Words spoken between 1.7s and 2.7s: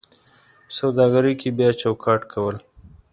چوکاټ کول: